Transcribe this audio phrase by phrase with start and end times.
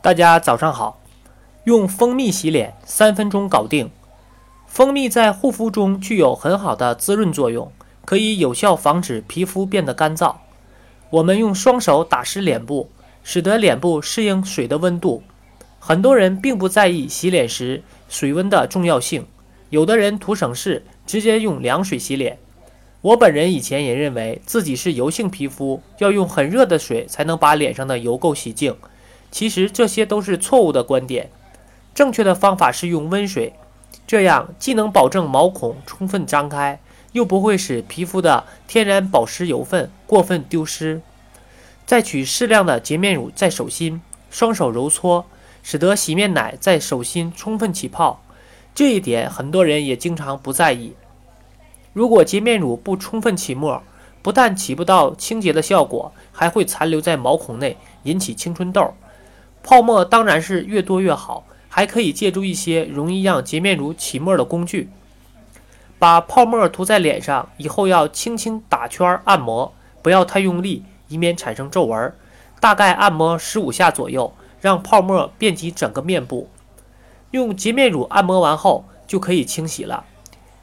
[0.00, 1.00] 大家早上好，
[1.64, 3.90] 用蜂蜜洗脸，三分钟搞定。
[4.68, 7.72] 蜂蜜在护肤中具有很好的滋润作用，
[8.04, 10.36] 可以有效防止皮肤变得干燥。
[11.10, 12.90] 我们用双手打湿脸部，
[13.24, 15.24] 使得脸部适应水的温度。
[15.80, 19.26] 很多人并不在意洗脸时水温的重要性，
[19.70, 22.38] 有的人图省事，直接用凉水洗脸。
[23.00, 28.76] 我本人以前也认为自己是油性皮肤，要用很热的水才能把脸上的油垢洗净。
[29.30, 31.30] 其实这些都是错误的观点，
[31.94, 33.54] 正确的方法是用温水，
[34.06, 36.80] 这样既能保证毛孔充分张开，
[37.12, 41.00] 又不会使皮肤的天然保湿油分过分丢失。
[41.84, 45.24] 再取适量的洁面乳在手心，双手揉搓，
[45.62, 48.22] 使得洗面奶在手心充分起泡。
[48.74, 50.94] 这一点很多人也经常不在意。
[51.92, 53.82] 如果洁面乳不充分起沫，
[54.22, 58.94] 不但起不到清洁的效果，还会残留在毛孔内，引起青春痘。
[59.68, 64.88] 泡沫当然是越多越好，还可以借助一些容易让洁面乳起沫的工具，
[65.98, 72.14] 把泡沫涂在脸上以后要轻轻打圈按摩，不要太用力，以免产生皱纹。
[72.58, 76.48] 大概按摩十五下左右，让泡沫遍及整个面部。
[77.32, 80.06] 用洁面乳按摩完后就可以清洗了。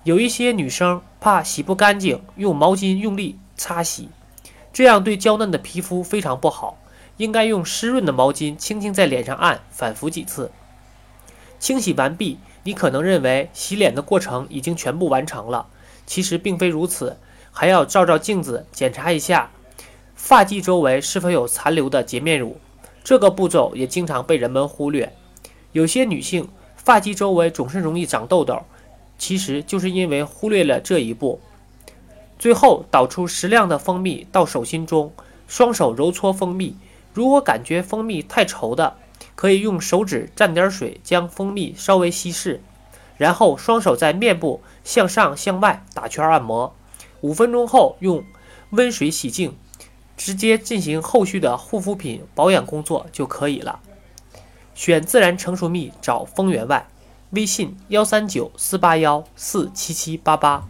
[0.04, 4.10] 有一些女生怕洗不干净，用毛巾用力擦洗，
[4.74, 6.80] 这样对娇嫩的皮肤非常不好。
[7.18, 10.52] 应该用湿润的毛巾轻轻在脸上按，反复几次。
[11.60, 15.68] 清洗完毕，你可能认为洗脸的过程已经全部完成了，
[16.06, 17.18] 其实并非如此，
[17.52, 19.52] 还要照照镜子，检查一下
[20.16, 22.58] 发际周围是否有残留的洁面乳。
[23.04, 25.16] 这个步骤也经常被人们忽略。
[25.72, 28.64] 有些女性发际周围总是容易长痘痘，
[29.18, 31.40] 其实就是因为忽略了这一步。
[32.38, 35.14] 最后倒出适量的蜂蜜到手心中，
[35.48, 36.76] 双手揉搓蜂蜜。
[37.16, 38.98] 如果感觉蜂蜜太稠的，
[39.36, 42.62] 可以用手指蘸点水，将蜂蜜稍微稀释，
[43.16, 46.76] 然后双手在面部向上向外打圈按摩，
[47.22, 48.26] 五分钟后用
[48.72, 49.56] 温水洗净，
[50.18, 53.80] 直接进行后续的护肤品保养工作就可以了。
[54.74, 56.86] 选自然成熟蜜找蜂源外，
[57.30, 60.68] 微信幺三九四八幺四七七八八。